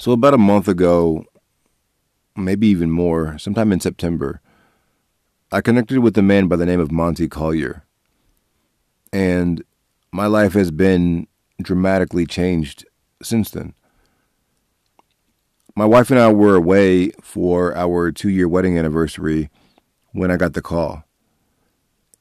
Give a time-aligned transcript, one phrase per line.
[0.00, 1.24] So, about a month ago,
[2.36, 4.40] maybe even more, sometime in September,
[5.50, 7.82] I connected with a man by the name of Monty Collier.
[9.12, 9.64] And
[10.12, 11.26] my life has been
[11.60, 12.86] dramatically changed
[13.24, 13.74] since then.
[15.74, 19.50] My wife and I were away for our two year wedding anniversary
[20.12, 21.02] when I got the call.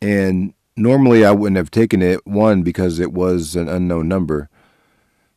[0.01, 4.49] And normally I wouldn't have taken it, one, because it was an unknown number,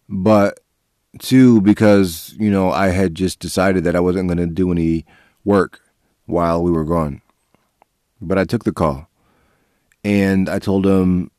[0.08, 0.59] but
[1.18, 5.04] two, because, you know, I had just decided that I wasn't going to do any
[5.44, 5.80] work
[6.26, 7.22] while we were gone.
[8.20, 9.08] But I took the call
[10.04, 11.30] and I told him,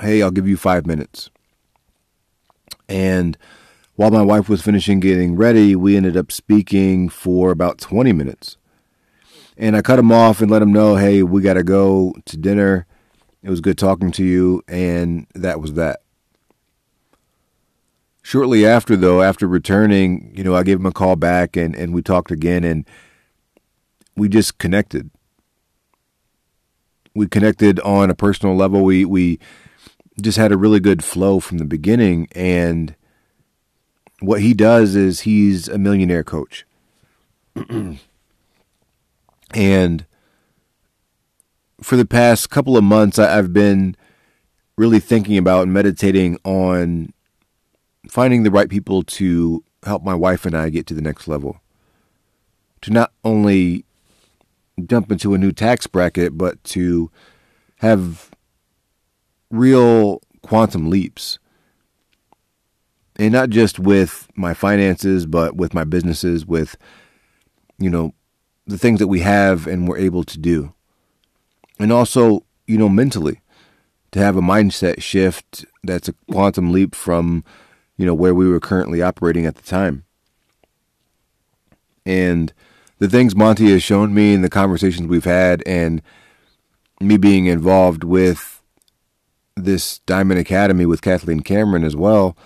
[0.00, 1.30] hey, I'll give you five minutes.
[2.88, 3.36] And
[3.96, 8.56] while my wife was finishing getting ready, we ended up speaking for about 20 minutes.
[9.56, 12.36] And I cut him off and let him know, hey, we got to go to
[12.36, 12.86] dinner.
[13.42, 14.62] It was good talking to you.
[14.66, 16.01] And that was that.
[18.22, 21.92] Shortly after, though, after returning, you know, I gave him a call back and, and
[21.92, 22.86] we talked again and
[24.16, 25.10] we just connected.
[27.14, 28.84] We connected on a personal level.
[28.84, 29.40] We, we
[30.20, 32.28] just had a really good flow from the beginning.
[32.32, 32.94] And
[34.20, 36.64] what he does is he's a millionaire coach.
[39.54, 40.06] and
[41.82, 43.96] for the past couple of months, I've been
[44.76, 47.12] really thinking about and meditating on
[48.12, 51.62] finding the right people to help my wife and I get to the next level.
[52.82, 53.86] To not only
[54.84, 57.10] jump into a new tax bracket, but to
[57.78, 58.30] have
[59.50, 61.38] real quantum leaps.
[63.16, 66.76] And not just with my finances, but with my businesses, with,
[67.78, 68.12] you know,
[68.66, 70.74] the things that we have and we're able to do.
[71.78, 73.40] And also, you know, mentally,
[74.10, 77.42] to have a mindset shift that's a quantum leap from,
[78.02, 80.02] you know, where we were currently operating at the time.
[82.04, 82.52] And
[82.98, 86.02] the things Monty has shown me in the conversations we've had and
[87.00, 88.60] me being involved with
[89.54, 92.36] this Diamond Academy with Kathleen Cameron as well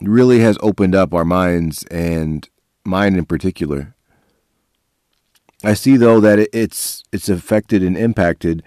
[0.00, 2.48] really has opened up our minds and
[2.84, 3.94] mine in particular.
[5.62, 8.64] I see though that it's it's affected and impacted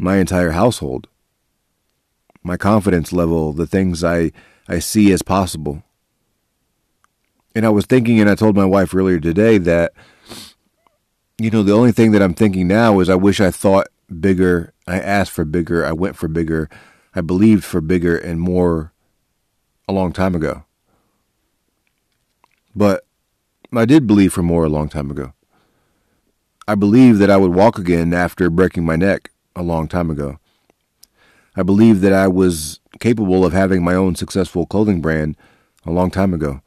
[0.00, 1.08] my entire household.
[2.42, 4.32] My confidence level, the things I
[4.68, 5.82] I see as possible.
[7.54, 9.92] And I was thinking and I told my wife earlier today that
[11.38, 13.88] you know the only thing that I'm thinking now is I wish I thought
[14.20, 16.68] bigger, I asked for bigger, I went for bigger,
[17.14, 18.92] I believed for bigger and more
[19.88, 20.64] a long time ago.
[22.74, 23.06] But
[23.74, 25.32] I did believe for more a long time ago.
[26.66, 30.38] I believed that I would walk again after breaking my neck a long time ago.
[31.56, 35.36] I believed that I was capable of having my own successful clothing brand
[35.84, 36.60] a long time ago.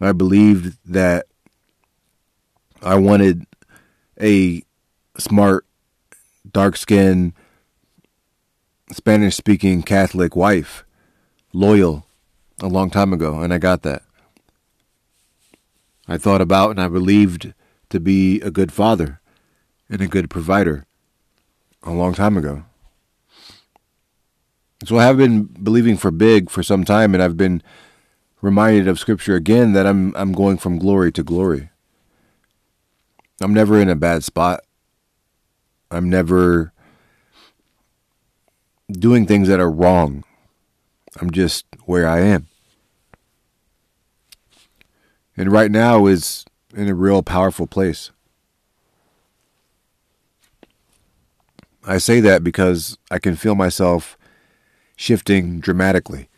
[0.00, 1.26] I believed that
[2.82, 3.46] I wanted
[4.20, 4.62] a
[5.18, 5.66] smart,
[6.50, 7.34] dark skinned,
[8.92, 10.84] Spanish speaking Catholic wife,
[11.52, 12.06] loyal,
[12.60, 14.02] a long time ago, and I got that.
[16.08, 17.52] I thought about and I believed
[17.90, 19.20] to be a good father
[19.88, 20.86] and a good provider
[21.82, 22.64] a long time ago.
[24.84, 27.62] So I have been believing for big for some time, and I've been
[28.40, 31.70] reminded of Scripture again that I'm I'm going from glory to glory.
[33.40, 34.60] I'm never in a bad spot.
[35.90, 36.72] I'm never
[38.90, 40.24] doing things that are wrong.
[41.20, 42.46] I'm just where I am.
[45.36, 48.10] And right now is in a real powerful place.
[51.86, 54.18] I say that because I can feel myself
[55.00, 56.28] shifting dramatically.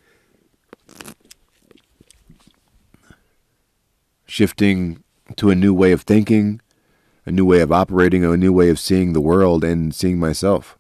[4.25, 5.03] Shifting
[5.35, 6.61] to a new way of thinking,
[7.27, 10.79] a new way of operating, a new way of seeing the world and seeing myself.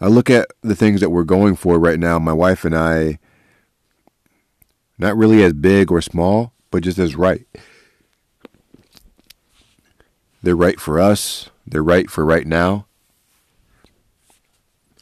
[0.00, 3.18] I look at the things that we're going for right now, my wife and I,
[4.96, 7.46] not really as big or small, but just as right.
[10.42, 12.86] They're right for us, they're right for right now.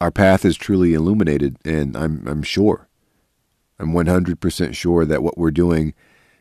[0.01, 2.89] Our path is truly illuminated, and I'm, I'm sure,
[3.79, 5.95] I'm 100% sure that what we're doing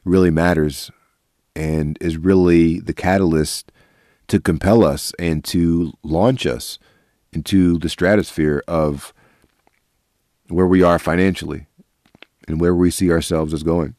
[0.05, 0.89] really matters
[1.55, 3.71] and is really the catalyst
[4.27, 6.79] to compel us and to launch us
[7.33, 9.13] into the stratosphere of
[10.47, 11.67] where we are financially
[12.47, 13.95] and where we see ourselves as going.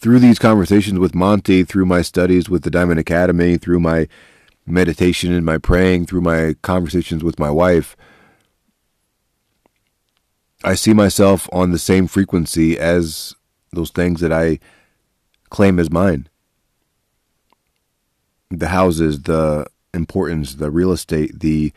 [0.00, 4.08] Through these conversations with Monty, through my studies with the Diamond Academy, through my
[4.70, 7.96] meditation and my praying, through my conversations with my wife,
[10.64, 13.34] I see myself on the same frequency as
[13.72, 14.58] those things that I
[15.50, 16.28] claim as mine.
[18.50, 21.72] The houses, the importance, the real estate, the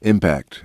[0.00, 0.64] impact,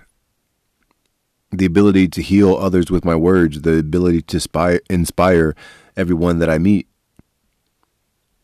[1.51, 5.55] the ability to heal others with my words, the ability to inspire,
[5.95, 6.87] everyone that I meet,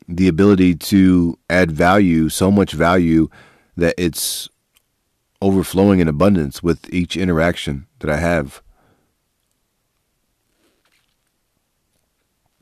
[0.09, 3.29] the ability to add value, so much value
[3.77, 4.49] that it's
[5.39, 8.63] overflowing in abundance with each interaction that I have.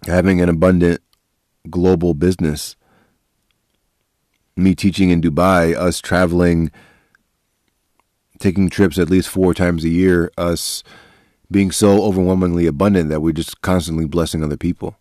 [0.05, 1.01] Having an abundant
[1.69, 2.75] global business.
[4.57, 6.69] Me teaching in Dubai, us traveling,
[8.39, 10.83] taking trips at least four times a year, us
[11.49, 14.97] being so overwhelmingly abundant that we're just constantly blessing other people.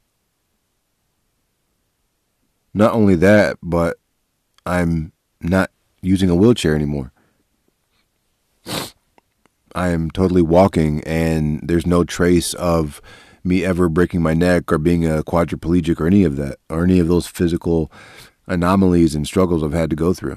[2.76, 3.96] Not only that, but
[4.66, 5.70] I'm not
[6.02, 7.10] using a wheelchair anymore.
[9.74, 13.00] I am totally walking, and there's no trace of
[13.42, 16.98] me ever breaking my neck or being a quadriplegic or any of that, or any
[16.98, 17.90] of those physical
[18.46, 20.36] anomalies and struggles I've had to go through.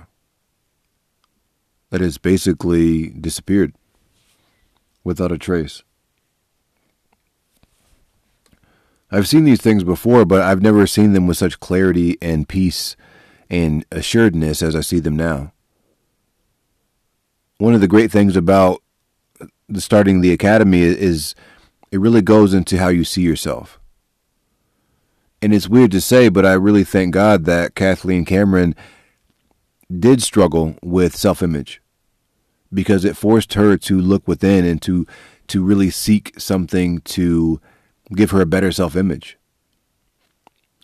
[1.90, 3.76] That has basically disappeared
[5.04, 5.84] without a trace.
[9.12, 12.96] I've seen these things before, but I've never seen them with such clarity and peace
[13.50, 15.52] and assuredness as I see them now.
[17.58, 18.82] One of the great things about
[19.76, 21.36] starting the academy is
[21.92, 23.80] it really goes into how you see yourself.
[25.42, 28.76] And it's weird to say, but I really thank God that Kathleen Cameron
[29.98, 31.82] did struggle with self image
[32.72, 35.08] because it forced her to look within and to
[35.48, 37.60] to really seek something to
[38.16, 39.38] give her a better self image.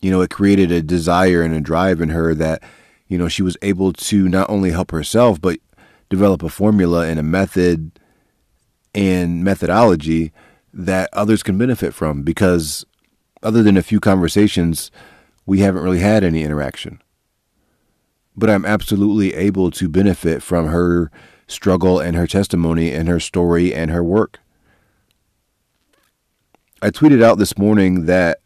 [0.00, 2.62] You know, it created a desire and a drive in her that,
[3.08, 5.58] you know, she was able to not only help herself, but
[6.08, 7.98] develop a formula and a method
[8.94, 10.32] and methodology
[10.72, 12.84] that others can benefit from because
[13.42, 14.90] other than a few conversations,
[15.46, 17.00] we haven't really had any interaction.
[18.36, 21.10] But I'm absolutely able to benefit from her
[21.46, 24.40] struggle and her testimony and her story and her work.
[26.82, 28.38] I tweeted out this morning that,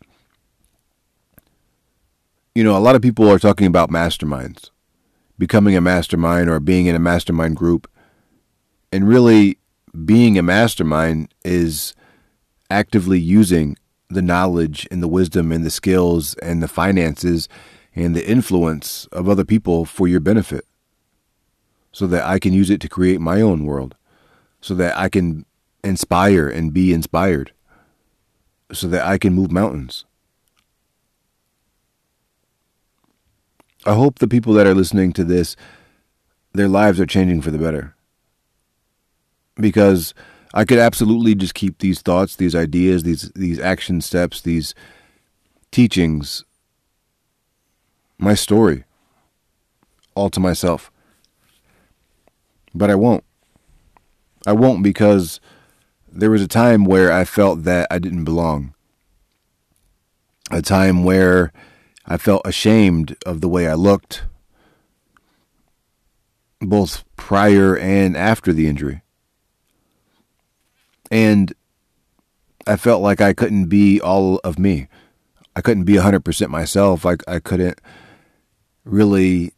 [2.54, 4.70] you know, a lot of people are talking about masterminds,
[5.36, 7.90] becoming a mastermind or being in a mastermind group.
[8.92, 9.58] And really,
[10.04, 11.94] being a mastermind is
[12.70, 13.76] actively using
[14.08, 17.48] the knowledge and the wisdom and the skills and the finances
[17.96, 20.64] and the influence of other people for your benefit
[21.90, 23.96] so that I can use it to create my own world,
[24.60, 25.44] so that I can
[25.82, 27.52] inspire and be inspired,
[28.72, 30.04] so that I can move mountains.
[33.86, 35.56] I hope the people that are listening to this,
[36.52, 37.94] their lives are changing for the better.
[39.56, 40.14] Because
[40.52, 44.74] I could absolutely just keep these thoughts, these ideas, these these action steps, these
[45.70, 46.44] teachings,
[48.18, 48.84] my story,
[50.14, 50.90] all to myself.
[52.74, 53.24] But I won't.
[54.46, 55.40] I won't because
[56.12, 58.74] there was a time where I felt that I didn't belong.
[60.50, 61.52] A time where
[62.06, 64.24] I felt ashamed of the way I looked,
[66.60, 69.02] both prior and after the injury.
[71.10, 71.52] And
[72.66, 74.88] I felt like I couldn't be all of me.
[75.54, 77.06] I couldn't be 100% myself.
[77.06, 77.80] I, I couldn't
[78.84, 79.52] really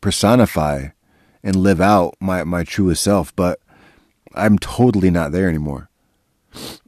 [0.00, 0.88] personify
[1.42, 3.60] and live out my, my truest self, but
[4.34, 5.88] I'm totally not there anymore.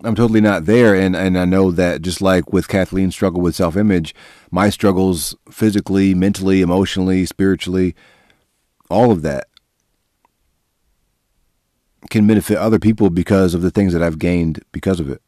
[0.02, 0.94] I'm totally not there.
[0.94, 4.14] And, and I know that just like with Kathleen's struggle with self image,
[4.50, 7.94] my struggles physically, mentally, emotionally, spiritually,
[8.88, 9.46] all of that
[12.08, 15.22] can benefit other people because of the things that I've gained because of it.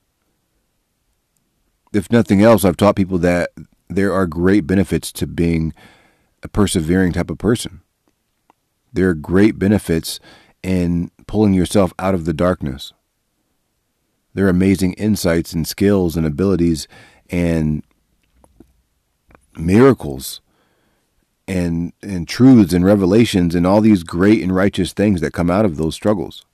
[1.92, 3.50] If nothing else, I've taught people that
[3.88, 5.74] there are great benefits to being
[6.42, 7.82] a persevering type of person.
[8.92, 10.20] There are great benefits
[10.62, 12.92] in pulling yourself out of the darkness.
[14.34, 16.88] There are amazing insights and skills and abilities
[17.30, 17.82] and
[19.56, 20.40] miracles
[21.46, 25.64] and and truths and revelations and all these great and righteous things that come out
[25.64, 26.44] of those struggles.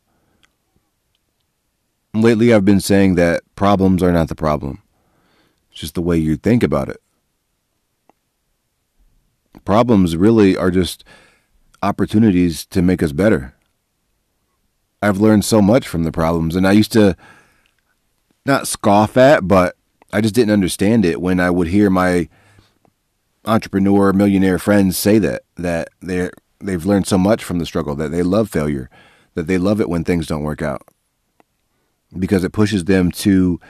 [2.15, 4.83] Lately, I've been saying that problems are not the problem,
[5.71, 7.01] it's just the way you think about it.
[9.65, 11.05] Problems really are just
[11.83, 13.55] opportunities to make us better.
[15.01, 17.17] I've learned so much from the problems, and I used to
[18.45, 19.77] not scoff at, but
[20.13, 22.29] I just didn't understand it when I would hear my
[23.45, 26.31] entrepreneur, millionaire friends say that that they
[26.61, 28.91] they've learned so much from the struggle that they love failure
[29.35, 30.83] that they love it when things don't work out
[32.19, 33.61] because it pushes them to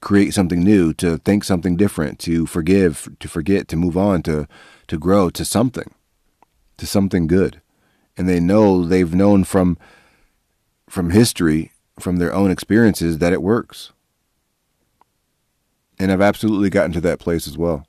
[0.00, 4.46] create something new, to think something different, to forgive, to forget, to move on, to
[4.86, 5.92] to grow to something,
[6.78, 7.60] to something good.
[8.16, 9.78] And they know they've known from
[10.88, 13.92] from history, from their own experiences that it works.
[15.98, 17.86] And I've absolutely gotten to that place as well.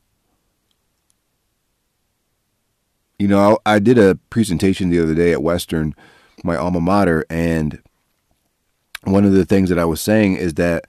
[3.18, 5.96] You know, I, I did a presentation the other day at Western,
[6.44, 7.82] my alma mater, and
[9.04, 10.86] one of the things that I was saying is that,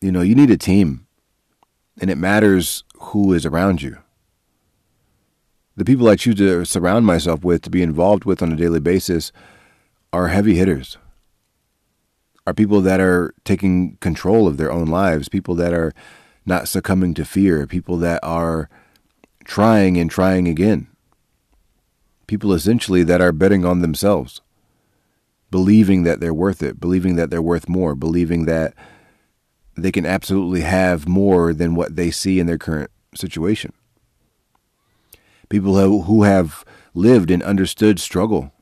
[0.00, 1.06] you know, you need a team
[2.00, 3.98] and it matters who is around you.
[5.80, 8.80] The people I choose to surround myself with, to be involved with on a daily
[8.80, 9.32] basis,
[10.12, 10.98] are heavy hitters.
[12.46, 15.94] Are people that are taking control of their own lives, people that are
[16.44, 18.68] not succumbing to fear, people that are
[19.44, 20.86] trying and trying again.
[22.26, 24.42] People essentially that are betting on themselves
[25.50, 28.74] believing that they're worth it, believing that they're worth more, believing that
[29.78, 33.72] they can absolutely have more than what they see in their current situation.
[35.50, 36.64] People who have
[36.94, 38.52] lived and understood struggle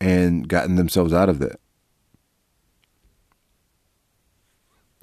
[0.00, 1.60] and gotten themselves out of that.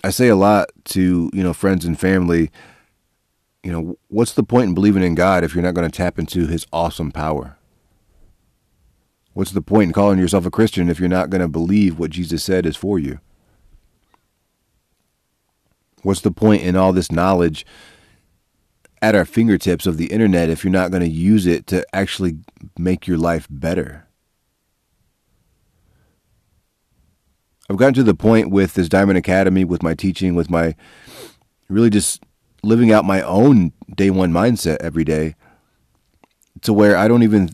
[0.03, 2.51] I say a lot to, you know, friends and family,
[3.63, 6.17] you know, what's the point in believing in God if you're not going to tap
[6.19, 7.57] into his awesome power?
[9.33, 12.11] What's the point in calling yourself a Christian if you're not going to believe what
[12.11, 13.19] Jesus said is for you?
[16.03, 17.65] What's the point in all this knowledge
[19.01, 22.37] at our fingertips of the internet if you're not going to use it to actually
[22.77, 24.07] make your life better?
[27.69, 30.75] I've gotten to the point with this Diamond Academy, with my teaching, with my
[31.67, 32.23] really just
[32.61, 35.35] living out my own day one mindset every day
[36.61, 37.49] to where I don't even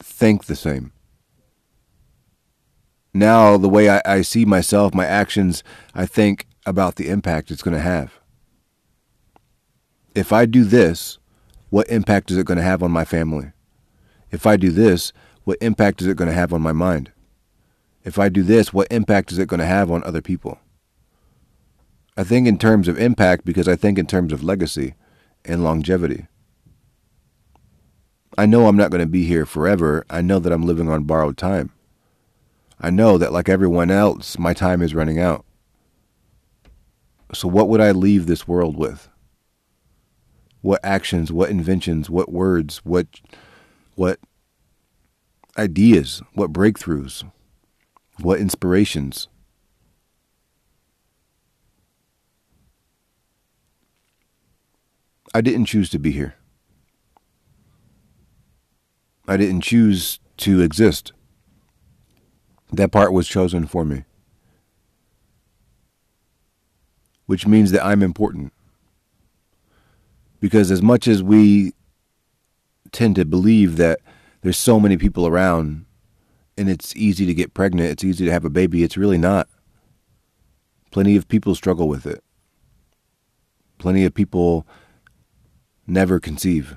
[0.00, 0.92] think the same
[3.18, 5.62] now the way I, I see myself, my actions,
[5.94, 8.20] I think about the impact it's going to have.
[10.18, 11.16] If I do this,
[11.70, 13.52] what impact is it going to have on my family?
[14.32, 15.12] If I do this,
[15.44, 17.12] what impact is it going to have on my mind?
[18.02, 20.58] If I do this, what impact is it going to have on other people?
[22.16, 24.94] I think in terms of impact because I think in terms of legacy
[25.44, 26.26] and longevity.
[28.36, 30.04] I know I'm not going to be here forever.
[30.10, 31.70] I know that I'm living on borrowed time.
[32.80, 35.44] I know that, like everyone else, my time is running out.
[37.32, 39.08] So, what would I leave this world with?
[40.60, 43.06] What actions, what inventions, what words, what,
[43.94, 44.18] what
[45.56, 47.30] ideas, what breakthroughs,
[48.20, 49.28] what inspirations?
[55.34, 56.34] I didn't choose to be here.
[59.26, 61.12] I didn't choose to exist.
[62.72, 64.04] That part was chosen for me.
[67.26, 68.52] Which means that I'm important.
[70.40, 71.72] Because as much as we
[72.92, 74.00] tend to believe that
[74.42, 75.84] there's so many people around
[76.56, 79.48] and it's easy to get pregnant, it's easy to have a baby, it's really not.
[80.90, 82.22] Plenty of people struggle with it.
[83.78, 84.66] Plenty of people
[85.86, 86.76] never conceive.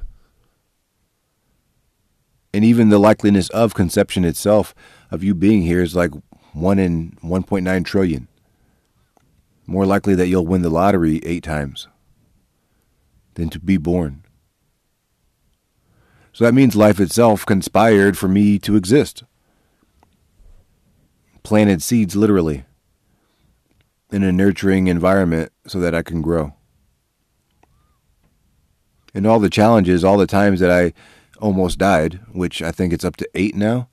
[2.54, 4.76] And even the likeliness of conception itself
[5.10, 6.12] of you being here is like
[6.54, 8.28] one in 1.9 trillion.
[9.66, 11.88] More likely that you'll win the lottery eight times
[13.36, 14.24] than to be born.
[16.34, 19.24] So that means life itself conspired for me to exist.
[21.44, 22.66] Planted seeds, literally,
[24.12, 26.54] in a nurturing environment so that I can grow.
[29.14, 30.94] And all the challenges, all the times that I
[31.40, 33.90] almost died, which I think it's up to eight now,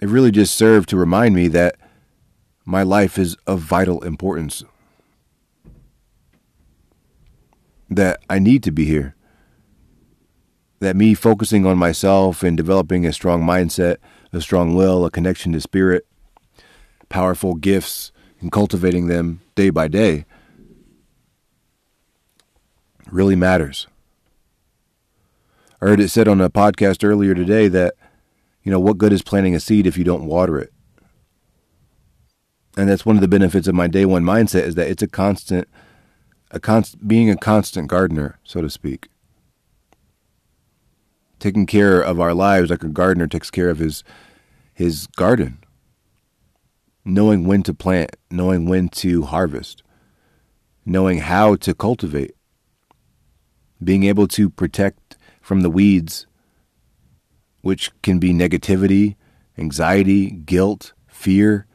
[0.00, 1.76] it really just served to remind me that
[2.64, 4.62] my life is of vital importance.
[7.90, 9.16] That I need to be here.
[10.78, 13.96] That me focusing on myself and developing a strong mindset,
[14.32, 16.06] a strong will, a connection to spirit,
[17.08, 20.24] powerful gifts, and cultivating them day by day
[23.10, 23.88] really matters.
[25.82, 27.94] I heard it said on a podcast earlier today that
[28.62, 30.72] you know, what good is planting a seed if you don't water it?
[32.76, 35.08] And that's one of the benefits of my day one mindset is that it's a
[35.08, 35.68] constant,
[36.50, 39.08] a const, being a constant gardener, so to speak.
[41.38, 44.04] Taking care of our lives like a gardener takes care of his,
[44.74, 45.58] his garden.
[47.04, 49.82] Knowing when to plant, knowing when to harvest,
[50.84, 52.34] knowing how to cultivate,
[53.82, 56.26] being able to protect from the weeds
[57.62, 59.16] which can be negativity,
[59.58, 61.66] anxiety, guilt, fear,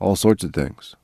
[0.00, 0.94] all sorts of things.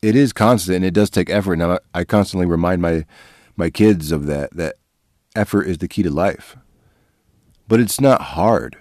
[0.00, 1.56] It is constant and it does take effort.
[1.56, 3.04] Now I constantly remind my
[3.56, 4.76] my kids of that that
[5.34, 6.56] effort is the key to life.
[7.66, 8.76] But it's not hard.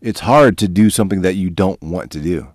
[0.00, 2.52] It's hard to do something that you don't want to do.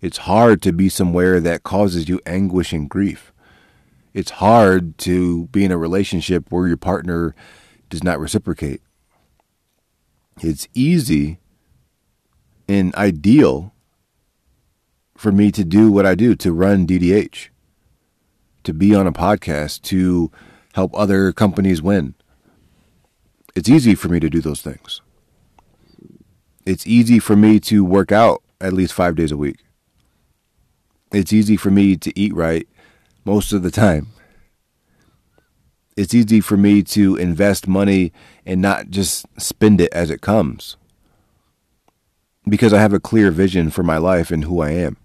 [0.00, 3.32] It's hard to be somewhere that causes you anguish and grief.
[4.14, 7.34] It's hard to be in a relationship where your partner
[7.90, 8.80] does not reciprocate.
[10.40, 11.40] It's easy
[12.68, 13.74] and ideal
[15.20, 17.50] for me to do what I do, to run DDH,
[18.64, 20.30] to be on a podcast, to
[20.72, 22.14] help other companies win.
[23.54, 25.02] It's easy for me to do those things.
[26.64, 29.58] It's easy for me to work out at least five days a week.
[31.12, 32.66] It's easy for me to eat right
[33.26, 34.06] most of the time.
[35.98, 38.10] It's easy for me to invest money
[38.46, 40.78] and not just spend it as it comes
[42.48, 44.96] because I have a clear vision for my life and who I am,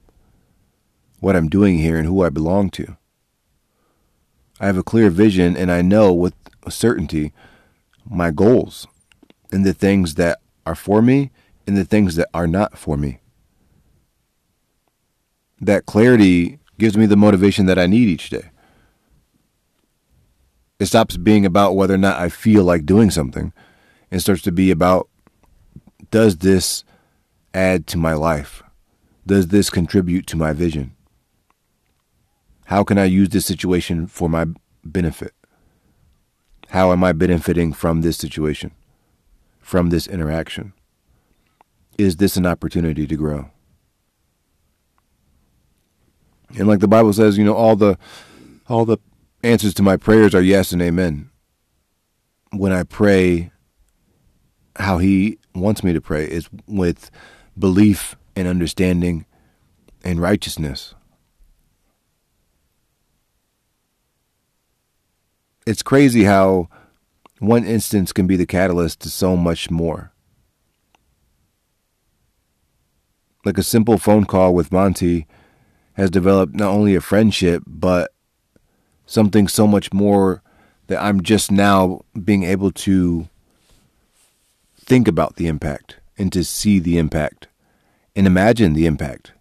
[1.26, 2.98] what I'm doing here, and who I belong to.
[4.60, 6.36] I have a clear vision and I know with
[6.70, 7.34] certainty
[8.08, 8.86] my goals
[9.52, 11.32] and the things that are for me
[11.66, 13.22] and the things that are not for me
[15.60, 18.52] that clarity gives me the motivation that I need each day.
[20.80, 23.52] It stops being about whether or not I feel like doing something
[24.12, 25.10] and starts to be about
[26.12, 26.84] does this
[27.52, 28.62] add to my life?
[29.26, 30.92] Does this contribute to my vision?
[32.66, 34.46] How can I use this situation for my
[34.84, 35.34] benefit?
[36.70, 38.72] How am I benefiting from this situation,
[39.60, 40.74] from this interaction?
[41.98, 43.52] Is this an opportunity to grow?
[46.58, 47.98] And like the Bible says, you know, all the
[48.68, 48.98] all the
[49.44, 51.30] answers to my prayers are yes and amen.
[52.52, 53.52] When I pray
[54.78, 57.12] how he wants me to pray is with
[57.58, 59.26] belief and understanding
[60.04, 60.95] and righteousness.
[65.66, 66.70] It's crazy how
[67.40, 70.12] one instance can be the catalyst to so much more.
[73.44, 75.28] Like a simple phone call with Monty
[75.94, 78.12] has developed not only a friendship, but
[79.06, 80.44] something so much more
[80.88, 83.28] that I'm just now being able to
[84.78, 87.48] think about the impact and to see the impact
[88.16, 89.32] and imagine the impact.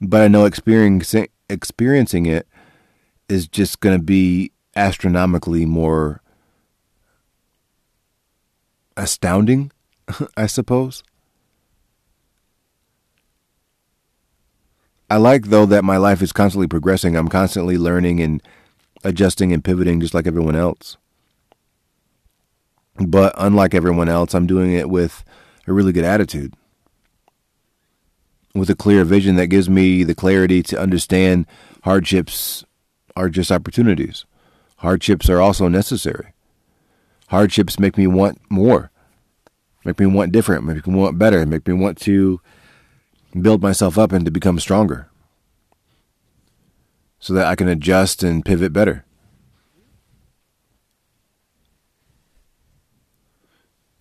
[0.00, 2.46] But I know experiencing experiencing it
[3.28, 6.20] is just going to be astronomically more
[8.96, 9.72] astounding,
[10.36, 11.02] I suppose.
[15.08, 17.16] I like though that my life is constantly progressing.
[17.16, 18.42] I'm constantly learning and
[19.04, 20.96] adjusting and pivoting just like everyone else.
[22.96, 25.24] But unlike everyone else, I'm doing it with
[25.66, 26.54] a really good attitude.
[28.54, 31.46] With a clear vision that gives me the clarity to understand
[31.84, 32.64] hardships
[33.16, 34.26] are just opportunities.
[34.76, 36.34] Hardships are also necessary.
[37.28, 38.90] Hardships make me want more,
[39.84, 42.40] make me want different, make me want better, make me want to
[43.40, 45.08] build myself up and to become stronger
[47.18, 49.04] so that I can adjust and pivot better.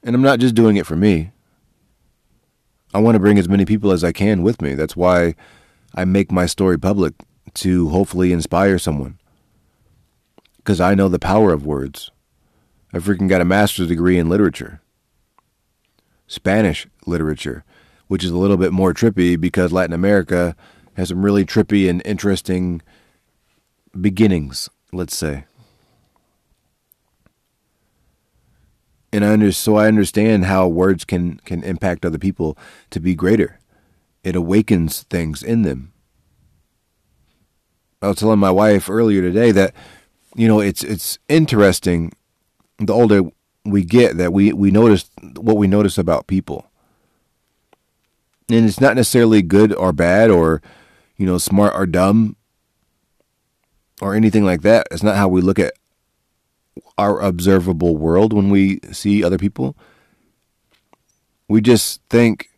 [0.03, 1.31] And I'm not just doing it for me.
[2.93, 4.75] I want to bring as many people as I can with me.
[4.75, 5.33] That's why
[5.95, 7.13] I make my story public
[7.53, 9.19] to hopefully inspire someone.
[10.57, 12.11] Because I know the power of words.
[12.93, 14.81] I freaking got a master's degree in literature,
[16.27, 17.63] Spanish literature
[18.07, 20.55] which is a little bit more trippy because Latin America
[20.95, 22.81] has some really trippy and interesting
[23.99, 25.45] beginnings, let's say.
[29.11, 32.57] And I under, so I understand how words can, can impact other people
[32.89, 33.59] to be greater.
[34.23, 35.93] It awakens things in them.
[38.05, 39.73] I was telling my wife earlier today that,
[40.35, 42.13] you know, it's it's interesting
[42.77, 43.23] the older
[43.63, 46.69] we get that we, we notice what we notice about people.
[48.47, 50.61] And it's not necessarily good or bad or
[51.17, 52.35] you know smart or dumb
[54.01, 54.87] or anything like that.
[54.91, 55.73] It's not how we look at
[56.97, 59.75] our observable world when we see other people.
[61.47, 62.49] We just think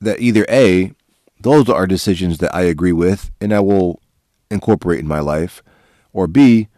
[0.00, 0.92] that either a
[1.38, 4.00] those are decisions that I agree with and I will
[4.50, 5.62] incorporate in my life
[6.12, 6.68] or b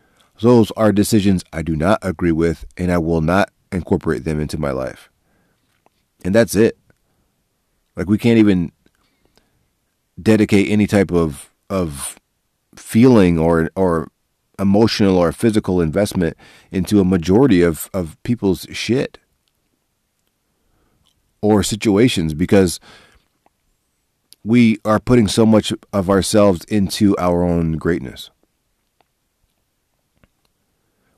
[0.40, 4.58] those are decisions I do not agree with and I will not incorporate them into
[4.58, 5.10] my life.
[6.24, 6.78] And that's it.
[7.96, 8.72] Like we can't even
[10.20, 12.18] dedicate any type of of
[12.76, 14.10] feeling or or
[14.58, 16.36] emotional or physical investment
[16.70, 19.18] into a majority of, of people's shit
[21.40, 22.80] or situations because
[24.44, 28.30] we are putting so much of ourselves into our own greatness,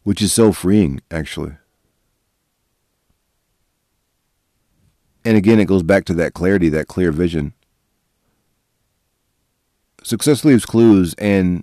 [0.03, 1.53] which is so freeing, actually.
[5.25, 7.53] And again, it goes back to that clarity, that clear vision.
[10.03, 11.63] Success leaves clues, and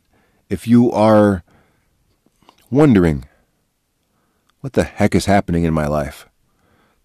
[0.50, 1.44] if you are
[2.70, 3.26] wondering,
[4.62, 6.28] what the heck is happening in my life?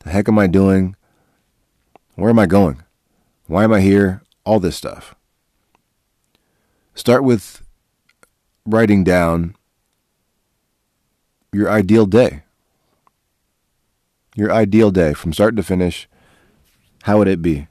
[0.01, 0.95] The heck am I doing?
[2.17, 2.83] Where am I going?
[3.47, 4.23] Why am I here?
[4.45, 5.15] All this stuff.
[6.95, 7.63] Start with
[8.67, 9.57] writing down
[11.53, 12.43] your ideal day.
[14.35, 16.09] Your ideal day from start to finish.
[17.03, 17.67] How would it be?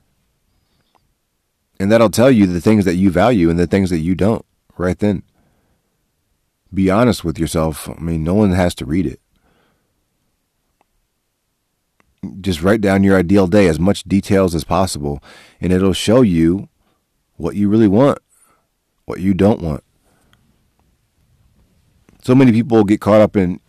[1.79, 4.45] And that'll tell you the things that you value and the things that you don't
[4.77, 5.23] right then.
[6.73, 7.89] Be honest with yourself.
[7.89, 9.19] I mean, no one has to read it.
[12.39, 15.23] Just write down your ideal day, as much details as possible,
[15.59, 16.69] and it'll show you
[17.37, 18.19] what you really want,
[19.05, 19.83] what you don't want.
[22.23, 23.59] So many people get caught up in,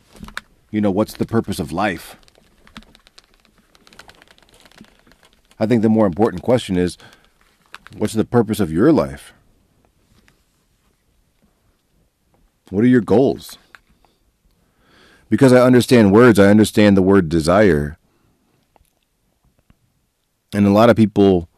[0.71, 2.17] you know, what's the purpose of life?
[5.59, 6.99] I think the more important question is
[7.97, 9.33] what's the purpose of your life?
[12.69, 13.57] What are your goals?
[15.31, 17.97] Because I understand words, I understand the word desire.
[20.53, 21.49] And a lot of people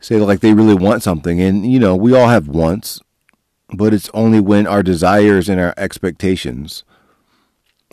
[0.00, 3.00] say like they really want something and you know, we all have wants,
[3.70, 6.84] but it's only when our desires and our expectations,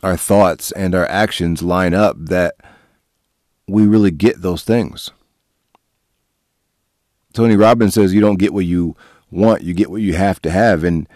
[0.04, 2.56] our thoughts and our actions line up that
[3.68, 5.12] we really get those things.
[7.34, 8.96] Tony Robbins says you don't get what you
[9.32, 10.84] want, you get what you have to have.
[10.84, 11.08] And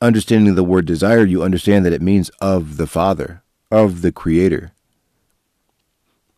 [0.00, 4.72] understanding the word desire, you understand that it means of the Father, of the Creator.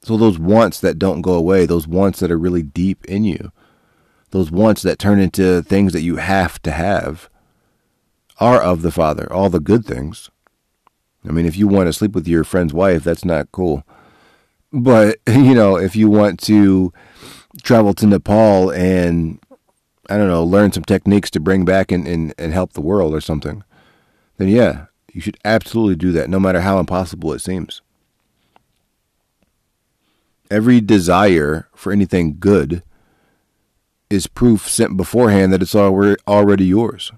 [0.03, 3.53] So those wants that don't go away, those wants that are really deep in you,
[4.31, 7.29] those wants that turn into things that you have to have,
[8.39, 10.31] are of the Father, all the good things.
[11.29, 13.85] I mean, if you want to sleep with your friend's wife, that's not cool.
[14.73, 16.93] But, you know, if you want to
[17.63, 19.39] travel to Nepal and,
[20.09, 23.15] I don't know, learn some techniques to bring back and, and, and help the world
[23.15, 23.63] or something,
[24.39, 27.83] then yeah, you should absolutely do that, no matter how impossible it seems.
[30.51, 32.83] Every desire for anything good
[34.09, 37.13] is proof sent beforehand that it's already yours.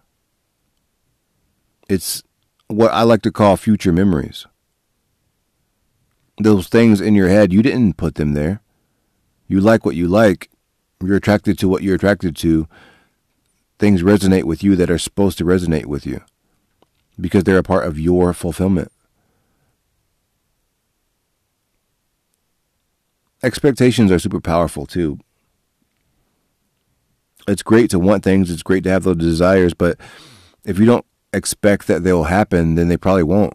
[1.88, 2.22] It's
[2.68, 4.46] what I like to call future memories
[6.38, 8.60] those things in your head, you didn't put them there.
[9.48, 10.50] You like what you like.
[11.02, 12.68] You're attracted to what you're attracted to.
[13.78, 16.20] Things resonate with you that are supposed to resonate with you
[17.20, 18.92] because they're a part of your fulfillment.
[23.42, 25.18] Expectations are super powerful too.
[27.48, 29.98] It's great to want things, it's great to have those desires, but
[30.64, 33.54] if you don't expect that they'll happen, then they probably won't.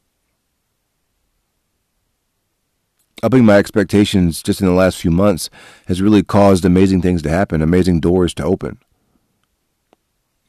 [3.23, 5.49] upping my expectations just in the last few months
[5.87, 8.77] has really caused amazing things to happen, amazing doors to open.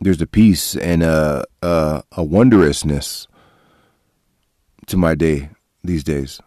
[0.00, 3.26] There's a peace and a, a, a wondrousness
[4.86, 5.50] to my day
[5.82, 6.40] these days.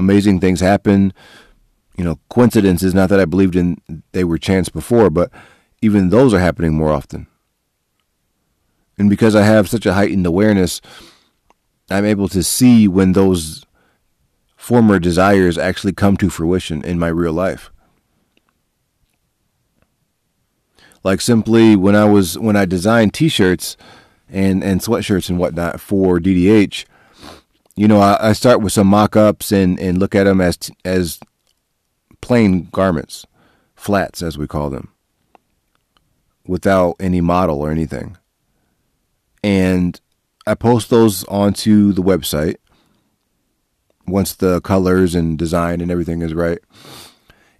[0.00, 1.12] Amazing things happen.
[1.96, 3.76] You know, coincidences, not that I believed in
[4.12, 5.30] they were chance before, but
[5.82, 7.26] even those are happening more often.
[8.96, 10.80] And because I have such a heightened awareness,
[11.90, 13.66] I'm able to see when those
[14.56, 17.70] former desires actually come to fruition in my real life.
[21.04, 23.76] Like simply when I was when I designed t-shirts
[24.30, 26.86] and and sweatshirts and whatnot for DDH,
[27.80, 31.18] you know, I, I start with some mock-ups and and look at them as as
[32.20, 33.24] plain garments,
[33.74, 34.92] flats as we call them,
[36.46, 38.18] without any model or anything.
[39.42, 39.98] And
[40.46, 42.56] I post those onto the website
[44.06, 46.58] once the colors and design and everything is right.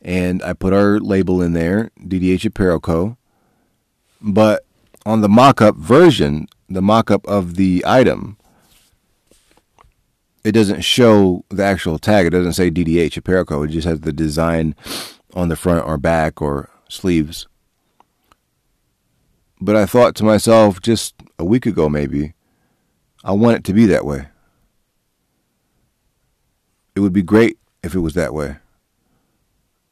[0.03, 3.17] And I put our label in there, DDH Apparel Co.
[4.21, 4.67] But
[5.07, 8.37] on the mock up version, the mock up of the item,
[10.45, 12.27] it doesn't show the actual tag.
[12.27, 13.63] It doesn't say DDH Apparel Co.
[13.63, 14.75] It just has the design
[15.35, 17.47] on the front or back or sleeves.
[19.61, 22.33] But I thought to myself just a week ago, maybe,
[23.23, 24.29] I want it to be that way.
[26.95, 28.57] It would be great if it was that way.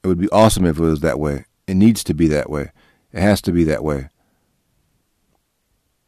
[0.03, 1.45] It would be awesome if it was that way.
[1.67, 2.73] It needs to be that way.
[3.13, 4.09] It has to be that way.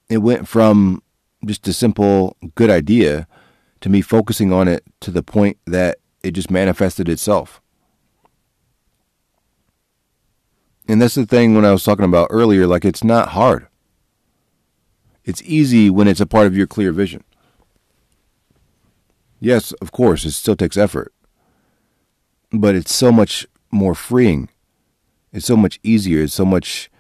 [0.09, 1.03] It went from
[1.45, 3.29] just a simple good idea
[3.81, 7.61] to me focusing on it to the point that it just manifested itself.
[10.89, 13.69] And that's the thing when I was talking about earlier like it's not hard.
[15.25, 17.23] It's easy when it's a part of your clear vision.
[19.39, 21.15] Yes, of course, it still takes effort.
[22.53, 24.49] But it's so much more freeing.
[25.33, 26.23] It's so much easier.
[26.23, 26.91] It's so much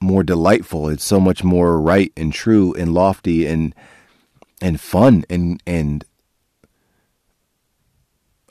[0.00, 0.88] more delightful.
[0.88, 3.74] It's so much more right and true and lofty and
[4.60, 6.04] and fun and and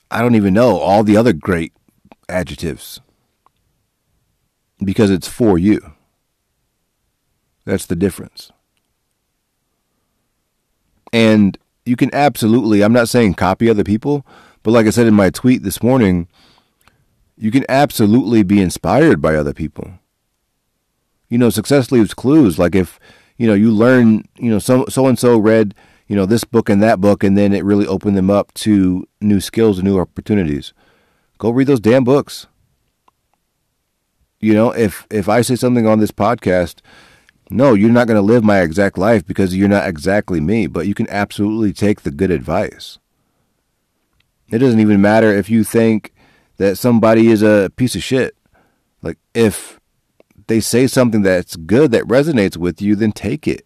[0.09, 1.73] I don't even know all the other great
[2.29, 3.01] adjectives
[4.83, 5.93] because it's for you.
[7.65, 8.51] That's the difference.
[11.11, 14.25] And you can absolutely, I'm not saying copy other people,
[14.63, 16.27] but like I said in my tweet this morning,
[17.37, 19.91] you can absolutely be inspired by other people.
[21.29, 22.57] You know, success leaves clues.
[22.57, 22.99] Like if,
[23.37, 25.75] you know, you learn, you know, so so and so read,
[26.07, 29.07] you know, this book and that book, and then it really opened them up to
[29.21, 30.73] new skills and new opportunities.
[31.37, 32.47] Go read those damn books.
[34.39, 36.81] You know, if if I say something on this podcast
[37.49, 40.87] no, you're not going to live my exact life because you're not exactly me, but
[40.87, 42.99] you can absolutely take the good advice.
[44.49, 46.13] It doesn't even matter if you think
[46.57, 48.35] that somebody is a piece of shit.
[49.01, 49.79] Like, if
[50.47, 53.65] they say something that's good, that resonates with you, then take it.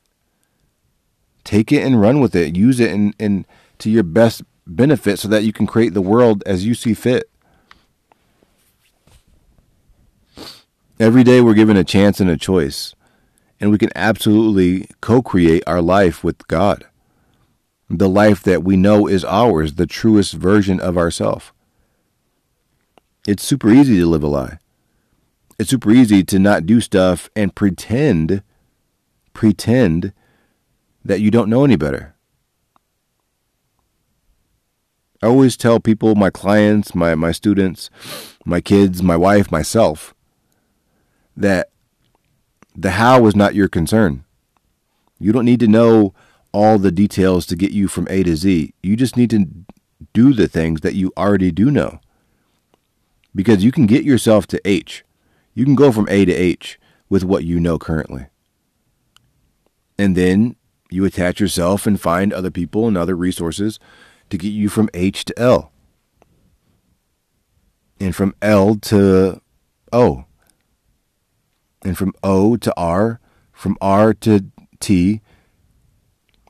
[1.43, 2.55] Take it and run with it.
[2.55, 3.45] Use it in, in
[3.79, 7.29] to your best benefit so that you can create the world as you see fit.
[10.99, 12.93] Every day we're given a chance and a choice
[13.61, 16.85] and we can absolutely co create our life with God.
[17.89, 21.53] The life that we know is ours, the truest version of ourself.
[23.27, 24.57] It's super easy to live a lie.
[25.59, 28.41] It's super easy to not do stuff and pretend,
[29.33, 30.11] pretend
[31.03, 32.15] that you don't know any better.
[35.23, 37.89] I always tell people, my clients, my, my students,
[38.43, 40.15] my kids, my wife, myself,
[41.37, 41.69] that
[42.75, 44.23] the how is not your concern.
[45.19, 46.13] You don't need to know
[46.51, 48.73] all the details to get you from A to Z.
[48.81, 49.45] You just need to
[50.13, 51.99] do the things that you already do know.
[53.33, 55.05] Because you can get yourself to H.
[55.53, 58.27] You can go from A to H with what you know currently.
[59.97, 60.55] And then
[60.91, 63.79] you attach yourself and find other people and other resources
[64.29, 65.71] to get you from H to L.
[67.99, 69.41] And from L to
[69.93, 70.25] O
[71.83, 73.19] and from O to R,
[73.51, 74.45] from R to
[74.79, 75.21] T,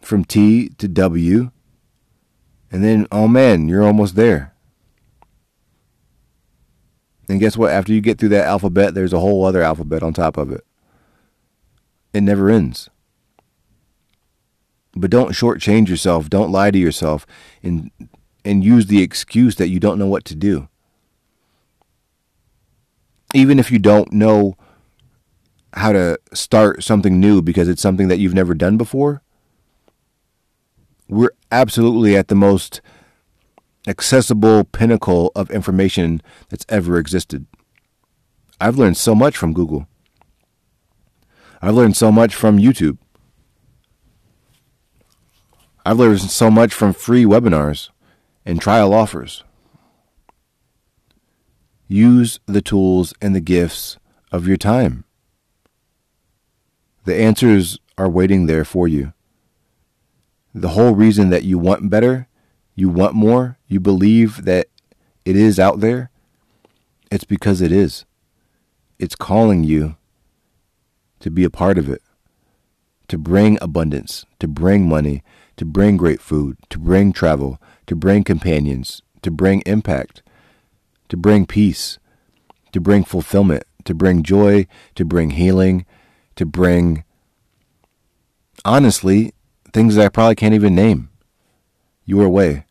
[0.01, 1.51] from T to W,
[2.71, 4.53] and then, oh man, you're almost there.
[7.27, 7.71] And guess what?
[7.71, 10.65] After you get through that alphabet, there's a whole other alphabet on top of it.
[12.13, 12.89] It never ends.
[14.93, 16.29] But don't shortchange yourself.
[16.29, 17.25] Don't lie to yourself
[17.63, 17.91] and
[18.43, 20.67] and use the excuse that you don't know what to do.
[23.33, 24.57] Even if you don't know
[25.73, 29.21] how to start something new because it's something that you've never done before,
[31.07, 32.81] we're absolutely at the most
[33.87, 37.45] accessible pinnacle of information that's ever existed.
[38.59, 39.87] I've learned so much from Google.
[41.61, 42.97] I've learned so much from YouTube.
[45.85, 47.89] I've learned so much from free webinars
[48.45, 49.43] and trial offers.
[51.87, 53.97] Use the tools and the gifts
[54.31, 55.03] of your time.
[57.05, 59.13] The answers are waiting there for you.
[60.53, 62.27] The whole reason that you want better,
[62.75, 64.67] you want more, you believe that
[65.25, 66.11] it is out there,
[67.11, 68.05] it's because it is.
[68.99, 69.95] It's calling you
[71.21, 72.01] to be a part of it,
[73.07, 75.23] to bring abundance, to bring money,
[75.61, 80.23] to bring great food, to bring travel, to bring companions, to bring impact,
[81.07, 81.99] to bring peace,
[82.71, 85.85] to bring fulfillment, to bring joy, to bring healing,
[86.35, 87.03] to bring,
[88.65, 89.35] honestly,
[89.71, 91.11] things that I probably can't even name
[92.05, 92.65] your way.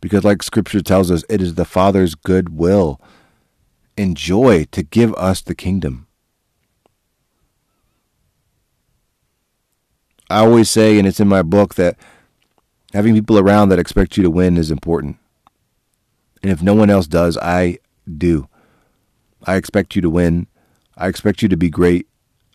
[0.00, 3.00] Because, like Scripture tells us, it is the Father's good will
[3.96, 6.08] and joy to give us the kingdom.
[10.30, 11.96] I always say, and it's in my book, that
[12.92, 15.18] having people around that expect you to win is important.
[16.42, 17.78] And if no one else does, I
[18.16, 18.48] do.
[19.44, 20.46] I expect you to win.
[20.96, 22.06] I expect you to be great.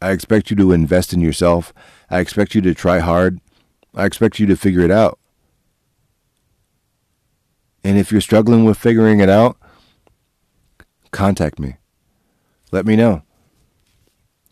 [0.01, 1.73] I expect you to invest in yourself.
[2.09, 3.41] I expect you to try hard.
[3.93, 5.19] I expect you to figure it out.
[7.83, 9.57] And if you're struggling with figuring it out,
[11.11, 11.75] contact me.
[12.71, 13.21] Let me know.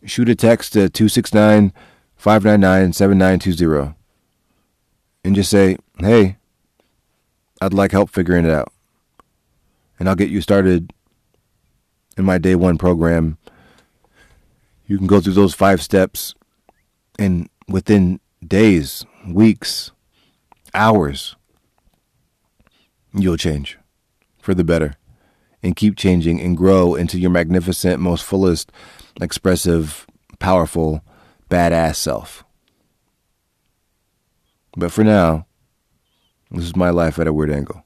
[0.04, 1.72] Shoot a text to 269
[2.24, 3.94] 599 7920
[5.24, 6.38] and just say, hey,
[7.60, 8.72] I'd like help figuring it out.
[9.98, 10.94] And I'll get you started
[12.16, 13.36] in my day one program.
[14.86, 16.34] You can go through those five steps,
[17.18, 19.92] and within days, weeks,
[20.72, 21.36] hours,
[23.12, 23.78] you'll change
[24.40, 24.94] for the better
[25.62, 28.72] and keep changing and grow into your magnificent, most fullest,
[29.20, 30.06] expressive,
[30.38, 31.04] powerful,
[31.54, 32.44] badass self.
[34.76, 35.46] But for now,
[36.50, 37.83] this is my life at a weird angle.